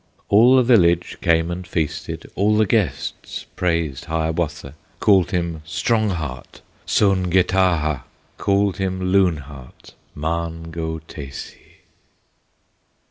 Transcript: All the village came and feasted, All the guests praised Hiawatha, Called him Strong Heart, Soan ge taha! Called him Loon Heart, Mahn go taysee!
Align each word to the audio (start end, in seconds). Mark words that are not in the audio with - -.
All 0.29 0.55
the 0.55 0.63
village 0.63 1.19
came 1.21 1.51
and 1.51 1.67
feasted, 1.67 2.25
All 2.33 2.57
the 2.57 2.65
guests 2.65 3.45
praised 3.55 4.05
Hiawatha, 4.05 4.73
Called 4.99 5.29
him 5.29 5.61
Strong 5.63 6.09
Heart, 6.09 6.63
Soan 6.87 7.29
ge 7.31 7.45
taha! 7.45 8.05
Called 8.39 8.77
him 8.77 8.99
Loon 9.11 9.37
Heart, 9.37 9.93
Mahn 10.15 10.71
go 10.71 11.01
taysee! 11.07 11.83